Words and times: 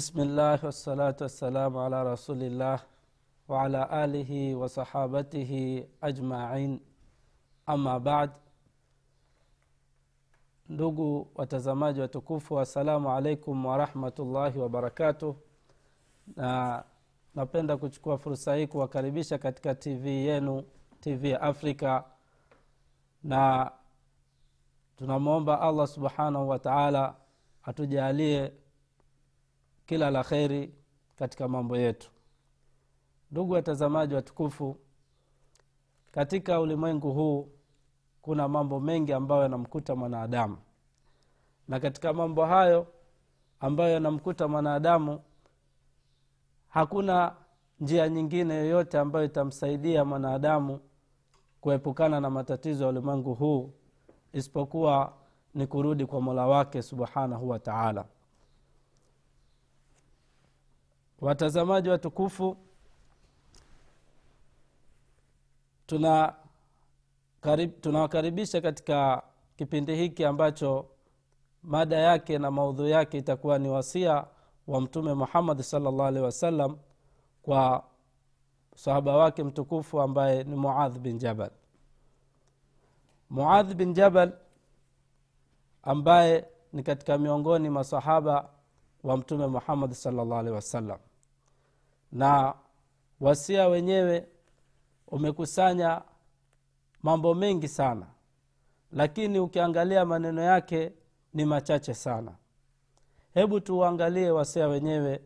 بسم 0.00 0.20
الله 0.20 0.58
والصلاة 0.64 1.16
والسلام 1.20 1.76
على 1.76 1.98
رسول 2.12 2.42
الله 2.42 2.78
وعلى 3.48 3.80
آله 4.04 4.54
وصحابته 4.54 5.84
أجمعين 6.02 6.80
أما 7.68 7.98
بعد 7.98 8.30
ndugu 10.70 11.26
watazamaji 11.34 12.00
watukufu 12.00 12.54
wassalamu 12.54 13.10
alaikum 13.12 13.66
warahmatullahi 13.66 14.58
wabarakatuh 14.58 15.34
na 16.36 16.84
napenda 17.34 17.76
kuchukua 17.76 18.18
fursa 18.18 18.54
hii 18.54 18.66
kuwakaribisha 18.66 19.38
katika 19.38 19.74
tv 19.74 20.08
yenu 20.26 20.64
tv 21.00 21.30
ya 21.30 21.40
afrika 21.42 22.04
na 23.24 23.70
tunamwomba 24.96 25.60
allah 25.60 25.86
subhanahu 25.86 26.48
wa 26.48 26.58
taala 26.58 27.14
atujalie 27.62 28.52
kila 29.85 30.11
la 30.11 30.23
kheri 30.23 30.73
katika 31.15 31.47
mambo 31.47 31.77
yetu. 31.77 32.11
Ndugu 33.31 33.53
watazamaji 33.53 34.15
watukufu 34.15 34.77
katika 36.11 36.59
ulimwengu 36.59 37.11
huu 37.13 37.49
kuna 38.21 38.47
mambo 38.47 38.79
mengi 38.79 39.13
ambayo 39.13 39.41
yanamkuta 39.41 39.95
mwanadamu. 39.95 40.57
Na 41.67 41.79
katika 41.79 42.13
mambo 42.13 42.45
hayo 42.45 42.87
ambayo 43.59 43.93
yanamkuta 43.93 44.47
mwanadamu 44.47 45.19
hakuna 46.69 47.35
njia 47.79 48.09
nyingine 48.09 48.53
yoyote 48.53 48.99
ambayo 48.99 49.25
itamsaidia 49.25 50.05
mwanadamu 50.05 50.79
kuepukana 51.61 52.19
na 52.19 52.29
matatizo 52.29 52.83
ya 52.83 52.89
ulimwengu 52.89 53.33
huu 53.33 53.73
isipokuwa 54.33 55.13
ni 55.53 55.67
kurudi 55.67 56.05
kwa 56.05 56.21
mola 56.21 56.47
wake 56.47 56.81
subhanahu 56.81 57.49
wa 57.49 57.59
watazamaji 61.21 61.89
watukufu 61.89 62.57
tuna 65.85 66.35
karib, 67.41 67.81
tunawakaribisha 67.81 68.61
katika 68.61 69.23
kipindi 69.57 69.95
hiki 69.95 70.25
ambacho 70.25 70.85
mada 71.63 71.97
yake 71.97 72.37
na 72.37 72.51
maudhu 72.51 72.87
yake 72.87 73.17
itakuwa 73.17 73.59
ni 73.59 73.69
wasia 73.69 74.25
wa 74.67 74.81
mtume 74.81 75.13
muhammadi 75.13 75.63
salllah 75.63 76.07
alehi 76.07 76.25
wasallam 76.25 76.77
kwa 77.41 77.83
sahaba 78.75 79.17
wake 79.17 79.43
mtukufu 79.43 80.01
ambaye 80.01 80.43
ni 80.43 80.55
muadh 80.55 80.97
bin 80.97 81.17
jabal. 81.17 81.51
Muadh 83.29 83.73
bin 83.73 83.93
jabal 83.93 84.31
ambaye 85.83 86.45
ni 86.73 86.83
katika 86.83 87.17
miongoni 87.17 87.69
masahaba 87.69 88.49
wa 89.03 89.17
mtume 89.17 89.47
muhammadi 89.47 89.95
salllah 89.95 90.39
alehi 90.39 90.55
wasallam 90.55 90.99
na 92.11 92.53
wasia 93.19 93.67
wenyewe 93.67 94.27
umekusanya 95.07 96.01
mambo 97.03 97.33
mengi 97.33 97.67
sana. 97.67 98.07
Lakini 98.91 99.39
ukiangalia 99.39 100.05
maneno 100.05 100.41
yake 100.41 100.91
ni 101.33 101.45
machache 101.45 101.93
sana. 101.93 102.35
Hebu 103.33 103.59
tuuangalie 103.59 104.31
wasia 104.31 104.67
wenyewe 104.67 105.21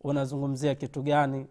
unazungumzia 0.00 0.74
kitu 0.74 1.02
gani? 1.02 1.46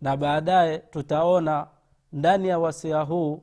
Na 0.00 0.16
baadaye 0.16 0.78
tutaona 0.78 1.66
ndani 2.12 2.48
ya 2.48 2.58
wasia 2.58 3.00
huu 3.00 3.42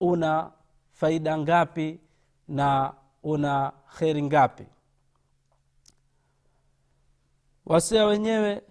una 0.00 0.52
faida 0.92 1.38
ngapi 1.38 2.00
na 2.48 2.94
una 3.22 3.72
kheri 3.98 4.22
ngapi. 4.22 4.66
Wasia 7.66 8.04
wenyewe 8.06 8.62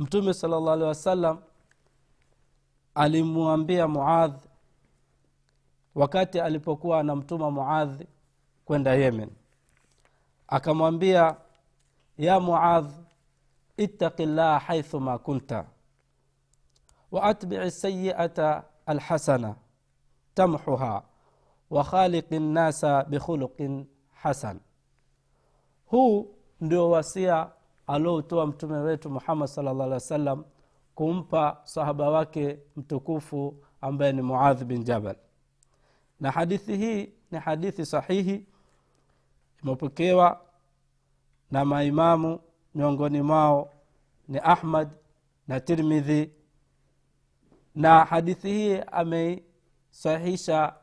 mtume 0.00 0.34
salllah 0.34 0.72
alehi 0.72 0.88
wasallam 0.88 1.38
alimwambia 2.94 3.88
muadh 3.88 4.34
wakati 5.94 6.40
alipokuwa 6.40 7.00
anamtuma 7.00 7.50
muadh 7.50 8.02
kwenda 8.64 8.94
yemen. 8.94 9.30
Akamwambia 10.48 11.36
ya 12.18 12.40
muadh 12.40 12.90
ittaqi 13.76 14.26
llaha 14.26 14.58
haithuma 14.58 15.18
kunta 15.18 15.66
waatbici 17.10 17.70
sayiata 17.70 18.64
alhasana 18.86 19.54
tamhuha 20.34 21.02
wakhaliqi 21.70 22.38
nnasa 22.38 23.04
bikhuluqin 23.04 23.86
hasan. 24.12 24.60
Huu 25.86 26.34
ndio 26.60 26.90
wasia 26.90 27.50
alioutoa 27.94 28.46
mtume 28.46 28.76
wetu 28.76 29.10
muhammad 29.10 29.48
salllah 29.48 29.80
alih 29.86 29.92
wa 29.92 30.00
sallam 30.00 30.44
kumpa 30.94 31.60
sahaba 31.64 32.10
wake 32.10 32.58
mtukufu 32.76 33.56
ambaye 33.80 34.12
ni 34.12 34.22
muadh 34.22 34.62
bin 34.64 34.84
jabal. 34.84 35.16
Na 36.20 36.30
hadithi 36.30 36.76
hii 36.76 37.12
ni 37.30 37.38
hadithi 37.38 37.86
sahihi 37.86 38.46
imepokewa 39.62 40.40
na 41.50 41.64
maimamu 41.64 42.40
miongoni 42.74 43.22
mwao 43.22 43.70
ni 44.28 44.38
ahmad 44.38 44.88
na 45.48 45.60
tirmidhi. 45.60 46.30
Na 47.74 48.04
hadithi 48.04 48.48
hii 48.48 48.80
ameisahisha 48.92 50.74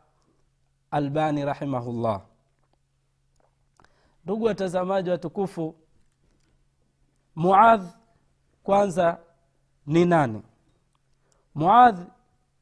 albani 0.91 1.45
rahimahullah. 1.45 2.21
Ndugu 4.23 4.45
watazamaji 4.45 5.09
watukufu 5.09 5.75
muadh 7.37 7.83
kwanza 8.63 9.17
ni 9.87 10.05
nani? 10.05 10.41
Muadh 11.55 11.99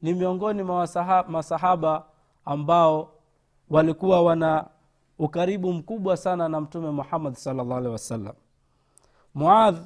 ni 0.02 0.14
miongoni 0.14 0.62
mwa 0.62 0.88
masahaba 1.28 2.04
ambao 2.44 3.12
walikuwa 3.70 4.22
wana 4.22 4.66
ukaribu 5.18 5.72
mkubwa 5.72 6.16
sana 6.16 6.48
na 6.48 6.60
mtume 6.60 6.90
muhammad 6.90 7.34
salllah 7.34 7.76
alehi 7.76 7.92
wasallam. 7.92 8.34
Muadh 9.34 9.76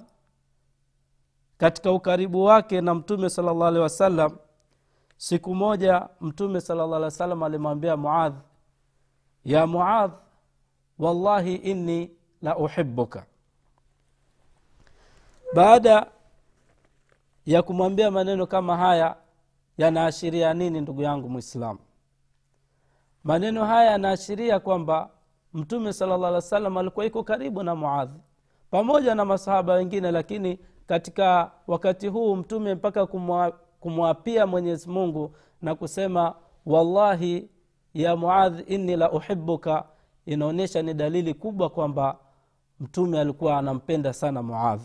katika 1.59 1.93
ukaribu 1.93 2.45
wake 2.45 2.81
na 2.81 2.95
mtume 2.95 3.31
salllah 3.31 3.69
alehi 3.69 3.83
wasallam 3.83 4.37
siku 5.17 5.55
moja 5.55 6.09
mtume 6.21 6.61
salllah 6.61 6.87
alehi 6.87 7.05
wasallam 7.05 7.43
alimwambia 7.43 7.97
muadh 7.97 8.35
ya 9.45 9.67
muadh 9.67 10.13
wallahi 10.99 11.55
inni 11.55 12.11
la 12.43 12.57
uhibuka 12.57 13.27
baada 15.55 16.07
ya 17.47 17.63
kumwambia 17.63 18.11
maneno 18.11 18.47
kama 18.47 18.77
haya 18.77 19.17
yanaashiria 19.79 20.55
nini 20.55 20.81
ndugu 20.81 21.03
yangu 21.03 21.29
mwislamu 21.29 21.79
maneno 23.25 23.65
haya 23.65 23.91
yanaashiria 23.91 24.61
kwamba 24.61 25.11
mtume 25.55 25.93
sala 25.93 26.17
llah 26.17 26.27
alih 26.29 26.35
wa 26.35 26.43
sallam 26.43 26.77
alikuwa 26.77 27.07
iko 27.07 27.23
karibu 27.25 27.63
na 27.63 27.75
muadhi 27.75 28.21
pamoja 28.71 29.15
na 29.15 29.25
masahaba 29.25 29.73
wengine 29.75 30.11
lakini 30.11 30.59
katika 30.87 31.51
wakati 31.67 32.09
huu 32.09 32.37
mtume 32.37 32.75
mpaka 32.75 33.07
kumwapia 33.81 34.47
mwenyezi 34.47 34.91
mungu 34.91 35.35
na 35.63 35.75
kusema 35.75 36.35
wallahi 36.67 37.49
ya 37.95 38.17
muadhi 38.17 38.63
inni 38.63 38.97
la 38.97 39.13
uhibuka 39.13 39.85
inaonyesha 40.27 40.83
ni 40.83 40.95
dalili 40.95 41.35
kubwa 41.35 41.71
kwamba 41.71 42.19
mtume 42.81 43.21
alikuwa 43.21 43.59
anampenda 43.59 44.13
sana 44.13 44.43
muadh 44.43 44.81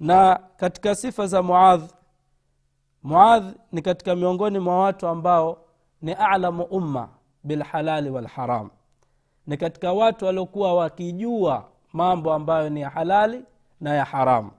na 0.00 0.40
katika 0.56 0.94
sifa 0.94 1.26
za 1.26 1.42
muadh 1.42 1.90
muadh 3.02 3.54
ni 3.72 3.82
katika 3.82 4.16
miongoni 4.16 4.58
mwa 4.58 4.78
watu 4.78 5.06
ambao 5.06 5.64
ni 6.02 6.12
alamu 6.12 6.62
umma 6.62 7.08
bilhalali 7.44 8.10
walharam 8.10 8.70
ni 9.46 9.56
katika 9.56 9.92
watu 9.92 10.24
waliokuwa 10.24 10.74
wakijua 10.74 11.68
mambo 11.92 12.32
ambayo 12.34 12.68
ni 12.70 12.80
ya 12.80 12.90
halali 12.90 13.44
na 13.80 13.94
ya 13.94 14.04
haramu 14.04 14.50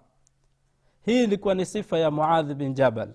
hii 1.06 1.24
ilikuwa 1.24 1.56
ni 1.56 1.66
sifa 1.66 1.98
ya 1.98 2.12
muadhi 2.12 2.54
bin 2.54 2.74
jabal. 2.74 3.10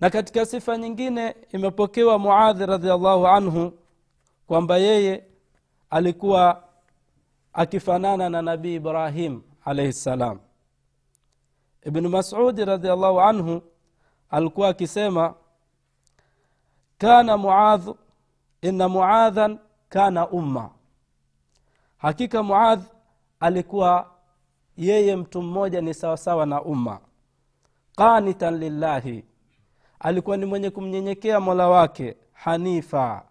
Na 0.00 0.10
katika 0.10 0.46
sifa 0.46 0.76
nyingine 0.78 1.34
imepokewa 1.52 2.18
muadhi 2.18 2.66
radiallahu 2.66 3.26
anhu 3.26 3.72
kwamba 4.46 4.76
yeye 4.76 5.24
alikuwa 5.90 6.62
akifanana 7.54 8.28
na 8.28 8.42
nabii 8.42 8.74
ibrahim 8.74 9.42
alaihi 9.64 9.92
ssalam 9.92 10.38
ibnu 11.82 12.08
masudi 12.08 12.64
radiallahu 12.64 13.20
anhu 13.20 13.62
alikuwa 14.30 14.68
akisema 14.68 15.34
kana 16.98 17.36
muadh 17.36 17.88
ina 18.62 18.88
muadhan 18.88 19.58
kana 19.88 20.28
umma. 20.28 20.70
Hakika 21.98 22.42
muadh 22.42 22.82
alikuwa 23.40 24.10
yeye 24.76 25.16
mtu 25.16 25.42
mmoja 25.42 25.80
ni 25.80 25.94
sawasawa 25.94 26.46
na 26.46 26.62
umma. 26.62 27.00
Qanitan 27.96 28.58
lillahi 28.58 29.24
alikuwa 29.98 30.36
ni 30.36 30.46
mwenye 30.46 30.70
kumnyenyekea 30.70 31.40
mola 31.40 31.68
wake 31.68 32.16
hanifa 32.32 33.22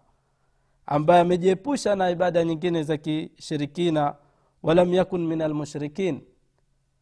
ambaye 0.86 1.20
amejiepusha 1.20 1.94
na 1.96 2.10
ibada 2.10 2.44
nyingine 2.44 2.82
za 2.82 2.96
kishirikina 2.96 4.14
walam 4.62 4.94
yakun 4.94 5.26
min 5.26 5.40
almushrikin. 5.42 6.20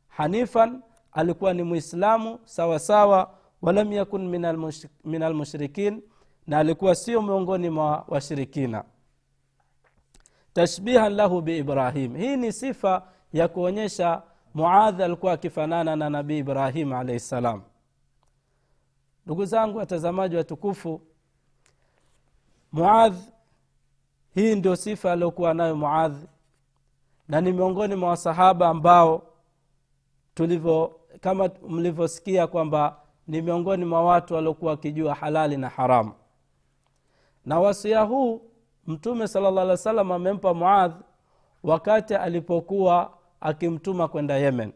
Hanifan 0.09 0.83
alikuwa 1.13 1.55
ni 1.55 1.63
mwislamu 1.63 2.39
sawasawa 2.45 3.35
walam 3.63 3.93
yakun 3.93 4.29
min 5.05 5.23
almushrikin 5.23 6.03
na 6.47 6.59
alikuwa 6.59 6.95
sio 6.95 7.23
miongoni 7.23 7.71
mwa 7.71 8.05
washirikina. 8.09 8.85
Tashbihan 10.53 11.13
lahu 11.15 11.41
biibrahim 11.41 12.17
hii 12.17 12.37
ni 12.37 12.53
sifa 12.53 13.09
ya 13.33 13.49
kuonyesha 13.49 14.23
muadhi 14.55 15.03
alikuwa 15.03 15.33
akifanana 15.33 15.97
na 15.97 16.11
nabii 16.11 16.39
ibrahim 16.39 16.93
alaihi 16.93 17.21
ssalam 17.21 17.63
ndugu 19.27 19.45
zangu 19.45 19.79
watazamaji 19.79 20.37
watukufu 20.37 21.01
muadh 22.73 23.15
hii 24.35 24.55
ndio 24.55 24.77
sifa 24.77 25.13
aliyokuwa 25.13 25.55
nayo 25.55 25.77
muadhi 25.77 26.27
na 27.29 27.41
ni 27.41 27.53
miongoni 27.53 27.95
mwa 27.95 28.09
wasahaba 28.09 28.69
ambao 28.69 29.23
tulivyo 30.35 31.01
kama 31.21 31.51
mlivyosikia 31.69 32.47
kwamba 32.47 32.97
ni 33.27 33.43
miongoni 33.43 33.85
mwa 33.85 34.05
watu 34.05 34.35
waliokuwa 34.35 34.71
wakijua 34.71 35.15
halali 35.15 35.57
na 35.57 35.69
haramu 35.69 36.13
na 37.47 37.61
wasia 37.61 38.01
huu 38.01 38.43
mtume 38.87 39.29
sala 39.29 39.51
llah 39.51 39.63
alih 39.63 39.71
wa 39.71 39.77
sallam 39.77 40.13
amempa 40.13 40.55
muadh 40.55 40.93
wakati 41.63 42.15
alipokuwa 42.15 43.13
akimtuma 43.41 44.09
kwenda 44.09 44.37
yemen. 44.37 44.73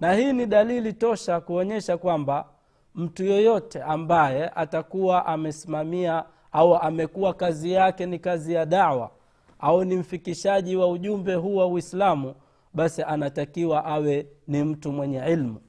Na 0.00 0.12
hii 0.14 0.32
ni 0.32 0.46
dalili 0.46 0.92
tosha 0.92 1.40
kuonyesha 1.40 1.98
kwamba 1.98 2.48
mtu 2.94 3.24
yoyote 3.24 3.82
ambaye 3.82 4.48
atakuwa 4.48 5.26
amesimamia 5.26 6.24
au 6.56 6.74
amekuwa 6.76 7.34
kazi 7.34 7.72
yake 7.72 8.06
ni 8.06 8.18
kazi 8.18 8.52
ya 8.54 8.66
dawa 8.66 9.10
au 9.58 9.84
ni 9.84 9.96
mfikishaji 9.96 10.76
wa 10.76 10.88
ujumbe 10.88 11.34
huu 11.34 11.56
wa 11.56 11.66
uislamu 11.66 12.34
basi 12.74 13.02
anatakiwa 13.02 13.84
awe 13.84 14.26
ni 14.48 14.62
mtu 14.64 14.92
mwenye 14.92 15.26
ilmu 15.26 15.60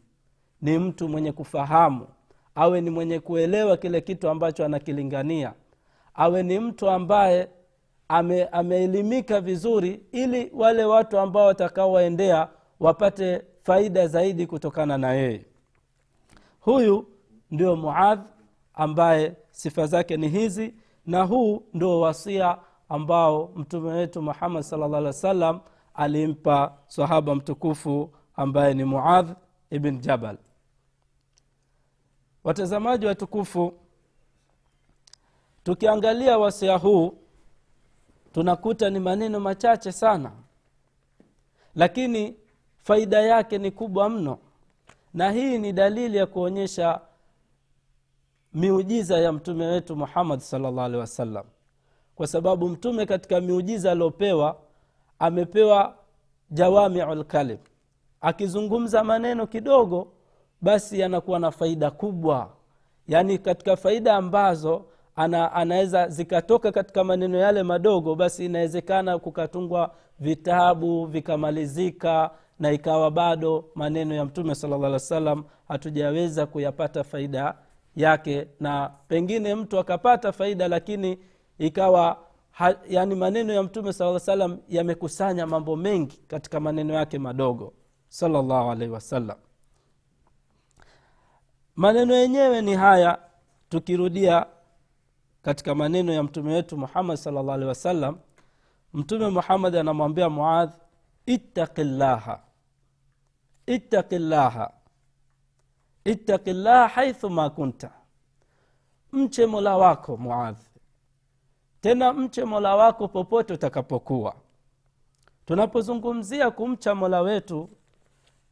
ni 0.62 0.78
mtu 0.80 1.10
mwenye 1.10 1.32
kufahamu 1.32 2.08
awe 2.56 2.82
ni 2.82 2.90
mwenye 2.90 3.20
kuelewa 3.20 3.78
kile 3.78 4.02
kitu 4.02 4.30
ambacho 4.30 4.66
anakilingania 4.66 5.54
awe 6.16 6.44
ni 6.44 6.60
mtu 6.60 6.90
ambaye 6.90 7.48
ame, 8.08 8.46
ameelimika 8.46 9.42
vizuri 9.42 10.02
ili 10.12 10.52
wale 10.54 10.84
watu 10.84 11.20
ambao 11.20 11.46
watakaowaendea 11.46 12.48
wapate 12.80 13.42
faida 13.64 14.08
zaidi 14.08 14.48
kutokana 14.48 14.98
na 14.98 15.14
yeye. 15.14 15.46
Huyu 16.60 17.08
ndio 17.52 17.76
muadh 17.76 18.20
ambaye 18.74 19.34
sifa 19.58 19.88
zake 19.88 20.18
ni 20.18 20.30
hizi 20.30 20.74
na 21.06 21.24
huu 21.24 21.64
ndio 21.74 22.00
wasia 22.00 22.58
ambao 22.90 23.52
mtume 23.56 23.90
wetu 23.92 24.22
muhammad 24.22 24.64
salllah 24.64 24.94
alih 24.94 25.06
wa 25.06 25.14
sallam 25.14 25.60
alimpa 25.94 26.78
sahaba 26.88 27.36
mtukufu 27.36 28.12
ambaye 28.36 28.74
ni 28.74 28.84
muadh 28.84 29.30
ibn 29.70 30.00
jabal. 30.00 30.38
Watazamaji 32.44 33.06
watukufu 33.06 33.74
tukiangalia 35.64 36.38
wasia 36.38 36.78
huu 36.78 37.18
tunakuta 38.34 38.90
ni 38.90 39.00
maneno 39.00 39.40
machache 39.40 39.92
sana 39.92 40.32
lakini 41.76 42.36
faida 42.84 43.22
yake 43.22 43.58
ni 43.58 43.72
kubwa 43.72 44.10
mno 44.10 44.40
na 45.14 45.32
hii 45.32 45.58
ni 45.58 45.74
dalili 45.74 46.18
ya 46.18 46.26
kuonyesha 46.26 47.02
miujiza 48.58 49.18
ya 49.18 49.32
mtume 49.32 49.66
wetu 49.68 49.96
muhammad 49.96 50.40
salllah 50.40 50.86
alehi 50.86 51.00
wasallam. 51.00 51.46
Kwa 52.16 52.28
sababu 52.28 52.70
mtume 52.70 53.06
katika 53.06 53.42
miujiza 53.42 53.92
aliopewa 53.92 54.58
amepewa 55.20 55.96
jawamiu 56.52 57.16
lkalim 57.16 57.58
akizungumza 58.22 59.04
maneno 59.04 59.48
kidogo 59.48 60.08
basi 60.62 61.00
yanakuwa 61.00 61.40
na 61.40 61.52
faida 61.52 61.92
kubwa. 61.92 62.50
Yaani 63.08 63.38
katika 63.38 63.76
faida 63.76 64.16
ambazo 64.16 64.86
ana, 65.16 65.52
anaweza 65.54 66.08
zikatoka 66.08 66.72
katika 66.72 67.04
maneno 67.04 67.38
yale 67.38 67.64
madogo 67.64 68.16
basi 68.16 68.46
inawezekana 68.46 69.20
kukatungwa 69.20 69.92
vitabu 70.20 71.06
vikamalizika 71.06 72.32
na 72.60 72.72
ikawa 72.72 73.12
bado 73.12 73.66
maneno 73.76 74.16
ya 74.16 74.26
mtume 74.26 74.56
sala 74.56 74.78
llah 74.78 74.88
alih 74.88 75.00
salam 75.00 75.44
hatujaweza 75.68 76.46
kuyapata 76.46 77.04
faida 77.04 77.56
yake 77.98 78.48
na 78.60 78.90
pengine 79.08 79.56
mtu 79.56 79.80
akapata 79.80 80.32
faida 80.32 80.68
lakini 80.68 81.20
ikawa 81.58 82.24
ha, 82.52 82.76
yani 82.90 83.16
maneno 83.16 83.54
ya 83.54 83.64
mtume 83.64 83.94
saa 83.94 84.20
salam 84.20 84.58
yamekusanya 84.68 85.48
mambo 85.48 85.76
mengi 85.76 86.18
katika 86.28 86.60
maneno 86.60 86.94
yake 86.94 87.20
madogo. 87.20 87.74
Salllahu 88.10 88.72
alaihi 88.72 88.94
wasallam. 88.94 89.38
Maneno 91.76 92.14
yenyewe 92.16 92.62
ni 92.62 92.74
haya 92.74 93.20
tukirudia 93.70 94.46
katika 95.42 95.76
maneno 95.76 96.14
ya 96.14 96.24
mtume 96.24 96.54
wetu 96.54 96.78
muhammad 96.78 97.18
salllah 97.18 97.56
alehi 97.56 97.68
wasallam 97.70 98.18
mtume 98.94 99.28
muhammad 99.30 99.76
anamwambia 99.76 100.30
muadh 100.30 100.72
ittaqi 101.26 101.84
llaha 104.20 104.72
ittaqi 106.12 106.54
llaha 106.54 106.88
haithu 106.88 107.30
kunta. 107.56 107.90
Mche 109.12 109.46
mola 109.46 109.78
wako 109.78 110.18
muadh. 110.18 110.58
Tena 111.82 112.14
mche 112.14 112.46
mola 112.46 112.76
wako 112.76 113.08
popote 113.08 113.54
utakapokuwa. 113.54 114.36
Tunapozungumzia 115.46 116.52
kumcha 116.52 116.96
mola 116.96 117.22
wetu 117.22 117.70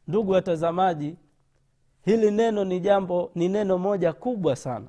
ndugu 0.08 0.32
watazamaji 0.32 1.16
hili 2.04 2.30
neno 2.30 2.64
ni 2.64 2.80
jambo 2.80 3.30
ni 3.34 3.48
neno 3.48 3.78
moja 3.78 4.12
kubwa 4.12 4.56
sana. 4.56 4.86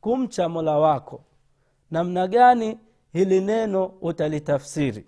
Kumcha 0.00 0.48
mola 0.48 0.78
wako. 0.78 1.20
Namna 1.90 2.26
gani 2.26 2.78
hili 3.12 3.40
neno 3.40 3.84
utalitafsiri? 3.86 5.06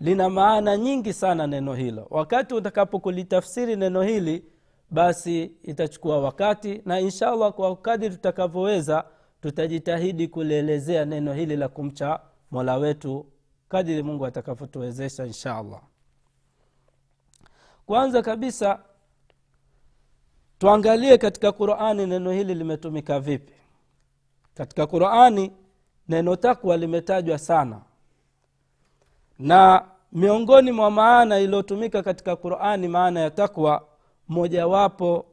Lina 0.00 0.28
maana 0.30 0.76
nyingi 0.76 1.12
sana 1.12 1.46
neno 1.46 1.74
hilo. 1.74 2.06
Wakati 2.10 2.54
utakapokulitafsiri 2.54 3.76
neno 3.76 4.02
hili 4.02 4.44
basi 4.90 5.42
itachukua 5.62 6.18
wakati 6.20 6.82
na 6.84 7.00
inshallah 7.00 7.52
kwa 7.52 7.76
kadri 7.76 8.10
tutakavyoweza 8.10 9.04
tutajitahidi 9.40 10.28
kulielezea 10.28 11.04
neno 11.04 11.32
hili 11.32 11.56
la 11.56 11.68
kumcha 11.68 12.20
mola 12.50 12.76
wetu 12.76 13.26
kadiri 13.68 14.02
mungu 14.02 14.26
atakavyotuwezesha 14.26 15.26
inshallah. 15.26 15.80
Kwanza 17.86 18.22
kabisa 18.22 18.82
tuangalie 20.58 21.18
katika 21.18 21.52
qurani 21.52 22.06
neno 22.06 22.30
hili 22.32 22.54
limetumika 22.54 23.20
vipi. 23.20 23.52
Katika 24.54 24.86
qurani 24.86 25.52
neno 26.08 26.36
takwa 26.36 26.76
limetajwa 26.76 27.38
sana. 27.38 27.80
Na 29.38 29.88
miongoni 30.12 30.72
mwa 30.72 30.90
maana 30.90 31.38
iliyotumika 31.38 32.02
katika 32.02 32.36
qurani 32.36 32.88
maana 32.88 33.20
ya 33.20 33.30
takwa 33.30 33.86
mojawapo 34.30 35.26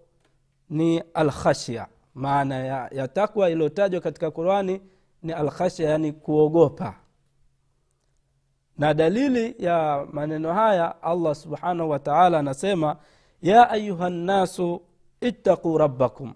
ni 0.69 0.99
alkhashya. 1.13 1.87
Maana 2.15 2.55
ya, 2.55 2.89
ya 2.91 3.07
takwa 3.07 3.49
iliyotajwa 3.49 4.01
katika 4.01 4.31
qurani 4.31 4.81
ni 5.23 5.33
alkhashya 5.33 5.89
yani 5.89 6.11
kuogopa. 6.13 6.95
Na 8.77 8.93
dalili 8.93 9.55
ya 9.59 10.07
maneno 10.11 10.53
haya 10.53 11.01
allah 11.03 11.35
subhanahu 11.35 11.89
wa 11.89 11.99
taala 11.99 12.39
anasema 12.39 12.97
ya 13.41 13.69
ayuha 13.69 14.09
nnasu 14.09 14.81
ittaquu 15.21 15.77
rabbakum. 15.77 16.33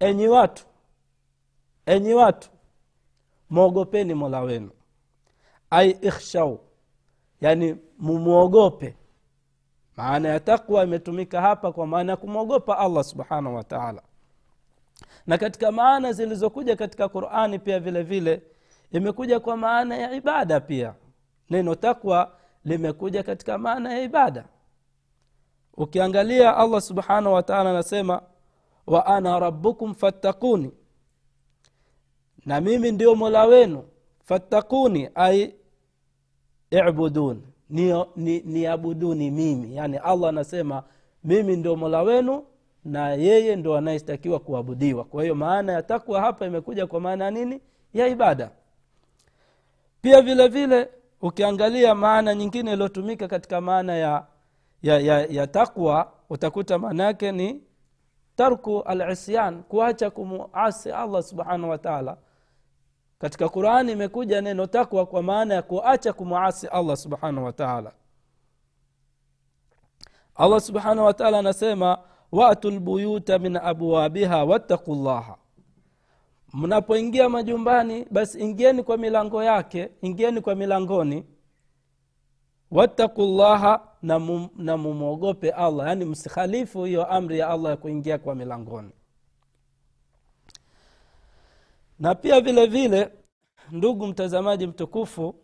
Enyi 0.00 0.28
watu 0.28 0.64
enyi 1.86 2.14
watu 2.14 2.50
mwogopeni 3.50 4.14
mola 4.14 4.40
wenu. 4.40 4.70
Ai 5.70 5.90
ikhshau 5.90 6.60
yani 7.40 7.76
mumwogope 7.98 8.96
maana 9.96 10.28
ya 10.28 10.40
takwa 10.40 10.84
imetumika 10.84 11.40
hapa 11.40 11.72
kwa 11.72 11.86
maana 11.86 12.12
ya 12.12 12.16
kumwogopa 12.16 12.78
allah 12.78 13.04
subhanahu 13.04 13.56
wataala 13.56 14.02
na 15.26 15.38
katika 15.38 15.72
maana 15.72 16.12
zilizokuja 16.12 16.76
katika 16.76 17.08
qurani 17.08 17.58
pia 17.58 17.80
vile 17.80 18.02
vile 18.02 18.42
imekuja 18.92 19.40
kwa 19.40 19.56
maana 19.56 19.96
ya 19.96 20.12
ibada 20.12 20.60
pia. 20.60 20.94
Neno 21.50 21.74
takwa 21.74 22.32
limekuja 22.64 23.22
katika 23.22 23.58
maana 23.58 23.92
ya 23.92 24.02
ibada. 24.02 24.44
Ukiangalia 25.76 26.56
allah 26.56 26.80
subhanahu 26.80 27.34
wataala 27.34 27.70
anasema 27.70 28.22
wa 28.86 29.06
ana 29.06 29.38
rabbukum 29.40 29.94
fattakuni 29.94 30.72
na 32.46 32.60
mimi 32.60 32.92
ndio 32.92 33.14
mola 33.14 33.44
wenu 33.44 33.84
fattakuni 34.24 35.10
ai 35.14 35.54
ibudun 36.70 37.42
niabuduni 38.44 39.30
ni, 39.30 39.40
ni 39.40 39.54
mimi. 39.54 39.76
Yani 39.76 39.96
allah 39.96 40.28
anasema 40.28 40.82
mimi 41.24 41.56
ndio 41.56 41.76
mola 41.76 42.02
wenu 42.02 42.44
na 42.84 43.08
yeye 43.10 43.56
ndo 43.56 43.76
anayestakiwa 43.76 44.38
kuabudiwa. 44.40 45.04
Kwa 45.04 45.22
hiyo 45.22 45.34
maana 45.34 45.72
ya 45.72 45.82
takwa 45.82 46.20
hapa 46.20 46.46
imekuja 46.46 46.86
kwa 46.86 47.00
maana 47.00 47.24
ya 47.24 47.30
nini? 47.30 47.60
Ya 47.94 48.06
ibada. 48.06 48.50
Pia 50.02 50.22
vile 50.22 50.48
vile 50.48 50.88
ukiangalia 51.22 51.94
maana 51.94 52.34
nyingine 52.34 52.72
iliyotumika 52.72 53.28
katika 53.28 53.60
maana 53.60 53.96
ya, 53.96 54.26
ya, 54.82 54.98
ya, 54.98 55.26
ya 55.26 55.46
takwa 55.46 56.12
utakuta 56.30 56.78
maana 56.78 57.04
yake 57.04 57.32
ni 57.32 57.62
tarku 58.36 58.82
alisyan 58.82 59.62
kuacha 59.62 60.10
kumuasi 60.10 60.92
allah 60.92 61.22
subhanahu 61.22 61.70
wataala 61.70 62.16
katika 63.20 63.48
qurani 63.48 63.92
imekuja 63.92 64.40
neno 64.40 64.66
takwa 64.66 65.06
kwa 65.06 65.22
maana 65.22 65.54
ya 65.54 65.62
kuacha 65.62 66.12
kumwasi 66.12 66.66
allah 66.66 66.96
subhanahu 66.96 67.44
wataala 67.46 67.92
allah 70.34 70.60
subhanahu 70.60 71.06
wataala 71.06 71.38
anasema 71.38 71.98
watu 72.32 72.70
lbuyuta 72.70 73.38
min 73.38 73.56
abwabiha 73.56 74.44
wattaku 74.44 74.94
llaha 74.94 75.36
mnapoingia 76.52 77.28
majumbani 77.28 78.06
basi 78.10 78.40
ingieni 78.40 78.82
kwa 78.82 78.96
milango 78.96 79.42
yake 79.44 79.90
ingieni 80.02 80.40
kwa 80.40 80.54
milangoni. 80.54 81.26
Wattaku 82.70 83.22
llaha 83.22 83.80
na, 84.02 84.76
mumwogope 84.76 85.50
allah. 85.50 85.86
Yaani 85.86 86.04
msikhalifu 86.04 86.84
hiyo 86.84 87.04
amri 87.06 87.38
ya 87.38 87.48
allah 87.48 87.70
ya 87.70 87.76
kuingia 87.76 88.18
kwa 88.18 88.34
milangoni 88.34 88.90
na 92.00 92.14
pia 92.14 92.40
vile 92.40 92.66
vile 92.66 93.12
ndugu 93.70 94.06
mtazamaji 94.06 94.66
mtukufu 94.66 95.34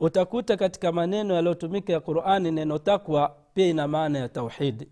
utakuta 0.00 0.56
katika 0.56 0.92
maneno 0.92 1.34
yaliyotumika 1.34 1.92
ya 1.92 2.00
qurani 2.00 2.50
neno 2.50 2.78
takwa 2.78 3.36
pia 3.54 3.66
ina 3.66 3.88
maana 3.88 4.18
ya 4.18 4.28
tauhidi. 4.28 4.88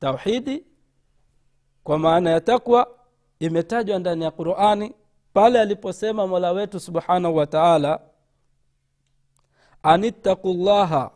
Tauhidi 0.00 0.64
kwa 1.84 1.98
maana 1.98 2.30
ya 2.30 2.40
takwa 2.40 2.98
imetajwa 3.40 3.98
ndani 3.98 4.24
ya 4.24 4.30
qurani 4.30 4.94
pale 5.32 5.60
aliposema 5.60 6.26
mola 6.26 6.52
wetu 6.52 6.80
subhanahu 6.80 7.36
wa 7.36 7.46
taala 7.46 8.00
anittaku 9.82 10.52
llaha 10.54 11.10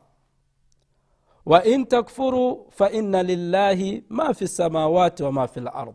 wa 1.46 1.64
in 1.64 1.86
takfuru 1.86 2.66
faina 2.70 3.22
lillahi 3.22 4.04
ma 4.08 4.34
fi 4.34 4.44
lsamawati 4.44 5.22
wa 5.22 5.32
ma 5.32 5.48
fi 5.48 5.60
lard 5.60 5.94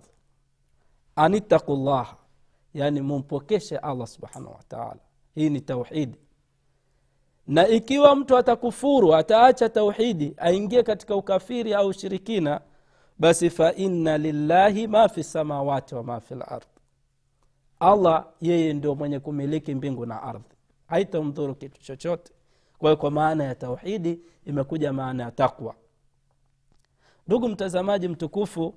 anittaqu 1.24 1.76
llaha 1.76 2.18
yani 2.74 3.02
mumpokeshe 3.02 3.78
allah 3.78 4.08
subhanahu 4.08 4.54
wataala 4.56 5.00
hii 5.36 5.50
ni 5.50 5.62
tauhidi. 5.62 6.18
Na 7.48 7.68
ikiwa 7.68 8.16
mtu 8.16 8.38
atakufuru 8.38 9.16
ataacha 9.16 9.70
tauhidi 9.70 10.34
aingie 10.38 10.84
katika 10.84 11.16
ukafiri 11.16 11.74
au 11.74 11.88
ushirikina 11.88 12.62
basi 13.20 13.50
faina 13.50 14.18
lillahi 14.18 14.88
ma 14.88 15.10
fi 15.10 15.24
samawati 15.24 15.96
wama 15.96 16.20
fi 16.20 16.36
lardi 16.36 16.66
allah 17.80 18.26
yeye 18.42 18.74
ndio 18.74 18.96
mwenye 18.96 19.20
kumiliki 19.20 19.76
mbingu 19.76 20.06
na 20.06 20.24
ardhi. 20.24 20.56
Haitamdhuru 20.88 21.56
kitu 21.56 21.82
chochote. 21.82 22.34
Kwa 22.78 22.96
kwa 22.96 23.12
maana 23.12 23.44
ya 23.44 23.56
tauhidi 23.56 24.20
imekuja 24.46 24.94
maana 24.94 25.24
ya 25.24 25.32
takwa 25.32 25.76
ndugu 27.28 27.50
mtazamaji 27.50 28.08
mtukufu 28.08 28.76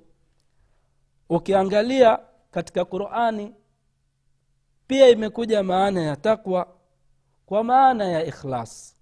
ukiangalia 1.29 2.19
katika 2.55 2.85
qurani. 2.85 3.55
Pia 4.87 5.09
imekuja 5.09 5.63
maana 5.63 6.01
ya 6.01 6.15
takwa 6.15 6.67
kwa 7.45 7.63
maana 7.63 8.05
ya 8.05 8.25
ikhlas. 8.25 8.95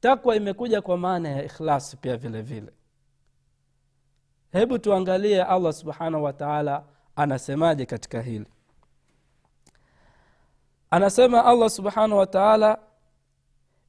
Takwa 0.00 0.36
imekuja 0.36 0.82
kwa 0.82 0.98
maana 0.98 1.28
ya 1.28 1.44
ikhlas 1.44 1.96
pia 1.96 2.16
vile 2.16 2.42
vile. 2.42 2.72
Hebu 4.52 4.78
tuangalie 4.78 5.42
allah 5.44 5.72
subhanahu 5.72 6.24
wa 6.24 6.32
taala 6.32 6.84
anasemaje 7.16 7.86
katika 7.86 8.22
hili. 8.22 8.46
Anasema 10.90 11.44
allah 11.44 11.70
subhanahu 11.70 12.18
wa 12.18 12.26
taala 12.26 12.78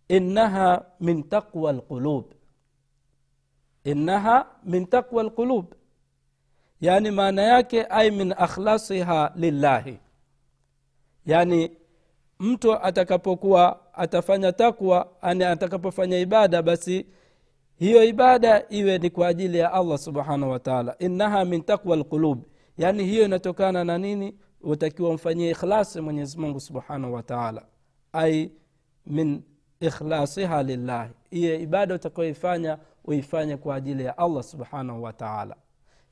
innaha 0.08 0.86
min 1.00 1.24
taqwa 1.24 1.74
lqulub 1.74 2.34
innaha 3.84 4.48
min 4.63 4.86
taqwa 4.88 5.24
lqulub 5.24 5.74
yani 6.81 7.12
maana 7.12 7.41
yake 7.41 7.83
ai 7.83 8.12
min 8.12 8.33
akhlasiha 8.38 9.31
lillahi. 9.36 10.00
Yani 11.25 11.71
mtu 12.39 12.74
atakapokuwa 12.74 13.93
atafanya 13.93 14.51
takwa 14.51 15.21
ani 15.21 15.43
atakapofanya 15.43 16.19
ibada 16.19 16.62
basi 16.62 17.05
hiyo 17.75 18.03
ibada 18.03 18.65
iwe 18.69 18.98
ni 18.98 19.09
kwa 19.09 19.27
ajili 19.27 19.57
ya 19.57 19.74
allah 19.74 19.98
subhanahu 19.98 20.51
wataala 20.51 20.95
innaha 21.00 21.45
min 21.45 21.62
takwa 21.63 21.95
lqulub 21.98 22.43
yaani 22.77 23.03
hiyo 23.03 23.25
inatokana 23.25 23.83
na 23.83 23.98
nini? 23.98 24.36
Utakiwa 24.62 25.13
mfanyie 25.13 25.50
ikhlasi 25.51 26.01
mwenyezimungu 26.01 26.59
subhanahu 26.59 27.13
wataala 27.13 27.65
ai 28.13 28.51
min 29.05 29.41
ikhlasiha 29.79 30.63
lillahi. 30.63 31.12
Hiyo 31.29 31.55
ibada 31.59 31.95
utakaoifanya 31.95 32.77
uifanye 33.05 33.57
kwa 33.57 33.75
ajili 33.75 34.03
ya 34.05 34.17
allah 34.17 34.43
subhanahu 34.43 35.03
wataala 35.03 35.55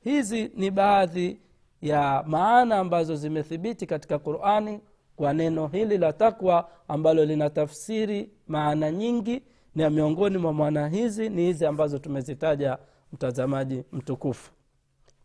hizi 0.04 0.50
ni 0.54 0.70
baadhi 0.70 1.40
ya 1.82 2.24
maana 2.26 2.78
ambazo 2.78 3.16
zimethibiti 3.16 3.86
katika 3.86 4.18
qurani 4.18 4.80
kwa 5.16 5.32
neno 5.32 5.66
hili 5.66 5.98
la 5.98 6.12
takwa 6.12 6.70
ambalo 6.88 7.24
lina 7.24 7.50
tafsiri 7.50 8.30
maana 8.46 8.90
nyingi 8.90 9.42
na 9.74 9.90
miongoni 9.90 10.38
mwa 10.38 10.52
maana 10.52 10.88
hizi 10.88 11.28
ni 11.28 11.42
hizi 11.42 11.66
ambazo 11.66 11.98
tumezitaja 11.98 12.78
mtazamaji 13.12 13.84
mtukufu. 13.92 14.50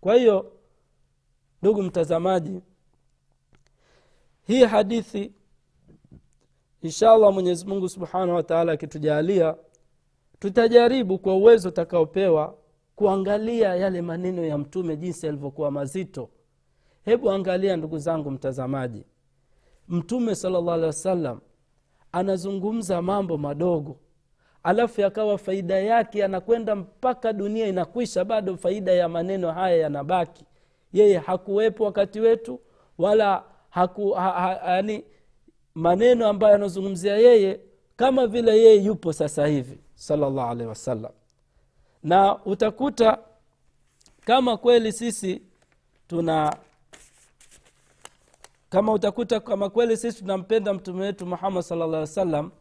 Kwa 0.02 0.16
hiyo 0.16 0.52
ndugu 1.62 1.84
mtazamaji 1.84 2.62
hii 4.48 4.64
hadithi 4.64 5.32
inshallah 6.82 7.34
mwenyezi 7.34 7.66
mungu 7.68 7.90
subhanahu 7.90 8.36
wataala 8.36 8.72
akitujalia 8.72 9.56
tutajaribu 10.40 11.20
kwa 11.20 11.36
uwezo 11.36 11.70
utakaopewa 11.70 12.58
kuangalia 12.96 13.76
yale 13.76 14.02
maneno 14.02 14.46
ya 14.46 14.58
mtume 14.58 14.98
jinsi 14.98 15.26
yalivyokuwa 15.26 15.72
mazito. 15.72 16.30
Hebu 17.06 17.32
angalia 17.32 17.78
ndugu 17.78 17.98
zangu 17.98 18.32
mtazamaji 18.32 19.06
mtume 19.88 20.36
salllah 20.36 20.74
alehi 20.74 20.88
wasallam 20.88 21.40
anazungumza 22.12 23.02
mambo 23.02 23.38
madogo 23.38 23.98
alafu 24.64 25.02
yakawa 25.02 25.38
faida 25.38 25.80
yake 25.80 26.24
anakwenda 26.24 26.76
mpaka 26.76 27.34
dunia 27.34 27.68
inakwisha 27.68 28.26
bado 28.26 28.58
faida 28.58 28.92
ya 28.92 29.10
maneno 29.10 29.52
haya 29.52 29.78
yanabaki. 29.78 30.46
Yeye 30.94 31.18
hakuwepo 31.18 31.84
wakati 31.84 32.20
wetu 32.20 32.60
wala 32.98 33.44
haku, 33.70 34.12
ha, 34.12 34.32
ha, 34.32 34.72
yani 34.74 35.04
maneno 35.76 36.28
ambayo 36.28 36.56
anazungumzia 36.56 37.18
yeye 37.18 37.60
kama 37.96 38.28
vile 38.28 38.58
yeye 38.58 38.84
yupo 38.84 39.14
sasa 39.14 39.48
hivi 39.48 39.80
salllah 39.96 40.50
alehi 40.50 40.70
wasallam 40.70 41.12
na 42.04 42.44
utakuta 42.46 43.18
kama 44.26 44.58
kweli 44.58 44.92
sisi 44.94 45.42
tuna 46.08 46.56
kama 48.70 48.92
utakuta 48.94 49.40
kama 49.40 49.70
kweli 49.70 49.98
sisi 49.98 50.20
tunampenda 50.20 50.74
mtume 50.74 51.02
wetu 51.02 51.26
muhammad 51.26 51.64
sala 51.64 51.88
llah 51.88 52.08
salam 52.08 52.52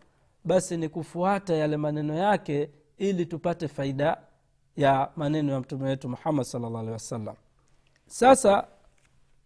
basi 0.44 0.76
ni 0.76 0.88
kufuata 0.88 1.54
yale 1.54 1.76
maneno 1.76 2.14
yake 2.14 2.70
ili 2.98 3.26
tupate 3.26 3.68
faida 3.68 4.22
ya 4.76 5.10
maneno 5.16 5.52
ya 5.52 5.60
mtume 5.60 5.84
wetu 5.88 6.08
muhammad 6.08 6.44
sala 6.44 6.68
llah 6.70 6.80
alehi 6.80 6.92
wasallam. 6.92 7.34
Sasa 8.06 8.66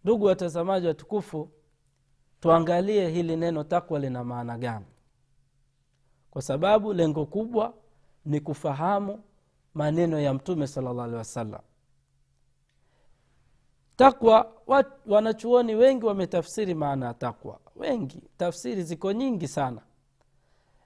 ndugu 0.03 0.25
watazamaji 0.25 0.87
watukufu 0.87 1.49
tuangalie 2.39 3.09
hili 3.09 3.35
neno 3.35 3.63
takwa 3.63 3.99
lina 3.99 4.23
maana 4.23 4.57
gani? 4.57 4.85
Kwa 6.31 6.41
sababu 6.41 6.93
lengo 6.93 7.25
kubwa 7.25 7.73
ni 8.25 8.39
kufahamu 8.39 9.23
maneno 9.73 10.19
ya 10.19 10.33
mtume 10.33 10.67
sala 10.67 10.93
llah 10.93 11.03
alehi 11.03 11.17
wasallam. 11.17 11.61
Takwa 13.95 14.51
wat, 14.67 14.87
wanachuoni 15.05 15.75
wengi 15.75 16.05
wametafsiri 16.05 16.73
maana 16.73 17.05
ya 17.05 17.13
takwa 17.13 17.59
wengi 17.75 18.21
tafsiri 18.37 18.83
ziko 18.83 19.11
nyingi 19.13 19.47
sana. 19.47 19.81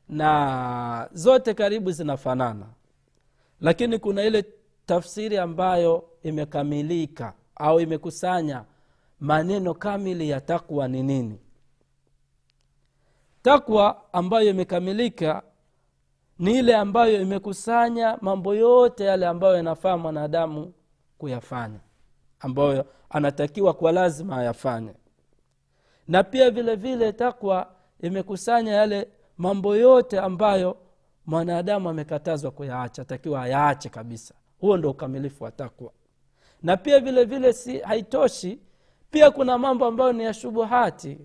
Na 0.09 1.09
zote 1.13 1.53
karibu 1.53 1.91
zinafanana. 1.91 2.65
Lakini 3.61 3.99
kuna 3.99 4.23
ile 4.23 4.45
tafsiri 4.85 5.37
ambayo 5.37 6.09
imekamilika 6.23 7.33
au 7.55 7.79
imekusanya 7.79 8.65
maneno 9.19 9.73
kamili 9.73 10.29
ya 10.29 10.41
takwa 10.41 10.87
ni 10.87 11.03
nini? 11.03 11.39
Takwa 13.41 14.13
ambayo 14.13 14.49
imekamilika 14.49 15.43
ni 16.41 16.57
ile 16.59 16.75
ambayo 16.75 17.21
imekusanya 17.21 18.17
mambo 18.21 18.55
yote 18.55 19.03
yale 19.03 19.27
ambayo 19.27 19.55
yanafaa 19.55 19.97
mwanadamu 19.97 20.73
kuyafanya 21.17 21.79
ambayo 22.39 22.85
anatakiwa 23.09 23.73
kwa 23.73 23.91
lazima 23.91 24.37
ayafanye. 24.37 24.93
Na 26.07 26.23
pia 26.23 26.51
vile 26.51 26.75
vile 26.75 27.11
takwa 27.13 27.71
imekusanya 27.99 28.73
yale 28.73 29.07
mambo 29.37 29.75
yote 29.75 30.19
ambayo 30.19 30.77
mwanadamu 31.25 31.89
amekatazwa 31.89 32.51
kuyaacha 32.51 33.01
atakiwa 33.01 33.41
ayaache 33.43 33.89
kabisa. 33.89 34.33
Huo 34.59 34.77
ndo 34.77 34.89
ukamilifu 34.91 35.43
wa 35.43 35.51
takwa. 35.51 35.91
Na 36.63 36.77
pia 36.77 36.99
vile 36.99 37.23
vile 37.25 37.53
si 37.53 37.79
haitoshi. 37.79 38.59
Pia 39.11 39.31
kuna 39.31 39.57
mambo 39.57 39.85
ambayo 39.85 40.13
ni 40.13 40.23
ya 40.23 40.33
shubuhati. 40.33 41.17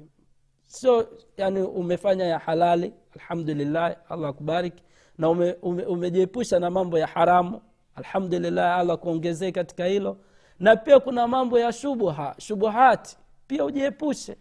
Sio 0.66 1.08
yani 1.36 1.60
umefanya 1.62 2.24
ya 2.24 2.38
halali. 2.38 2.92
Alhamdulillahi 3.14 3.96
allah 4.08 4.30
akubariki 4.30 4.82
na 5.18 5.30
ume, 5.30 5.52
ume, 5.62 6.26
na 6.60 6.70
mambo 6.70 6.98
ya 6.98 7.06
haramu. 7.06 7.60
Alhamdulillah 7.94 8.78
allah 8.78 8.98
kuongezee 8.98 9.52
katika 9.52 9.84
hilo. 9.84 10.16
Na 10.60 10.76
pia 10.76 11.00
kuna 11.00 11.28
mambo 11.28 11.58
ya 11.58 11.72
shubuha 11.72 12.34
shubuhati. 12.38 13.16
Pia 13.46 13.64
ujiepushe. 13.64 14.36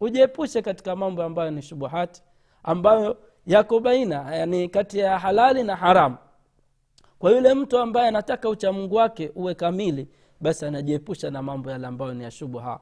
Ujiepushe 0.00 0.62
katika 0.62 0.96
mambo 0.96 1.22
ambayo 1.22 1.50
ni 1.50 1.62
shubuhati 1.62 2.22
ambayo 2.62 3.16
yako 3.46 3.80
baina 3.80 4.36
yani 4.36 4.68
kati 4.68 4.98
ya 4.98 5.18
halali 5.18 5.62
na 5.62 5.76
haramu 5.76 6.16
kwa 7.18 7.30
yule 7.30 7.54
mtu 7.54 7.78
ambaye 7.78 8.08
anataka 8.08 8.48
uchamungu 8.48 8.94
wake 8.94 9.32
uwe 9.34 9.54
kamili 9.54 10.08
basi 10.40 10.64
anajiepusha 10.66 11.30
na 11.30 11.42
mambo 11.42 11.70
yale 11.70 11.86
ambayo 11.86 12.14
ni 12.14 12.24
ya 12.24 12.30
shubuha 12.30 12.80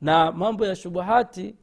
na 0.00 0.32
mambo 0.32 0.66
ya 0.66 0.76
shubuhati 0.76 1.56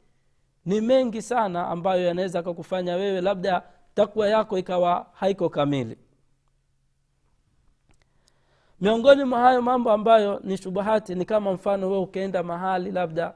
ni 0.64 0.80
mengi 0.80 1.22
sana 1.22 1.68
ambayo 1.68 2.04
yanaweza 2.04 2.42
kakufanya 2.42 2.94
wewe 2.96 3.20
labda 3.20 3.62
takwa 3.94 4.28
yako 4.28 4.58
ikawa 4.58 5.06
haiko 5.12 5.48
kamili. 5.48 5.98
Miongoni 8.80 9.24
mwa 9.24 9.40
hayo 9.40 9.62
mambo 9.62 9.90
ambayo 9.92 10.40
ni 10.44 10.56
shubuhati 10.56 11.14
ni 11.14 11.24
kama 11.24 11.52
mfano 11.52 11.90
we 11.90 11.98
ukienda 11.98 12.42
mahali 12.42 12.90
labda 12.90 13.34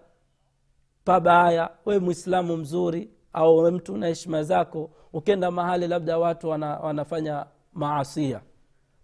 pabaya 1.04 1.70
we 1.87 1.99
mwislamu 1.99 2.56
mzuri 2.56 3.11
au 3.32 3.58
we 3.58 3.70
mtu 3.70 3.96
na 3.96 4.06
heshima 4.06 4.42
zako 4.42 4.90
ukienda 5.12 5.50
mahali 5.50 5.88
labda 5.88 6.18
watu 6.18 6.49
wana, 6.49 6.76
wanafanya 6.78 7.46
maasia. 7.73 8.40